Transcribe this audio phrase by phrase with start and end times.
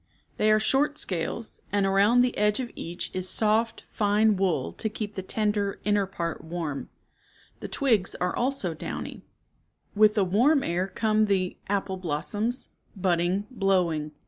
[0.37, 4.89] They are short scales, and around the edge of each is soft, fine wool to
[4.89, 6.89] keep the tender, inner part warm.
[7.59, 9.21] The twigs also are downy.
[9.95, 14.13] With the warm air come the Apple blossoms, budding, blowing.